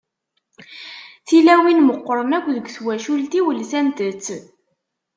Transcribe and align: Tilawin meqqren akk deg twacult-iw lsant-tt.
Tilawin 1.27 1.79
meqqren 1.87 2.31
akk 2.37 2.45
deg 2.55 2.65
twacult-iw 2.75 3.47
lsant-tt. 3.59 4.25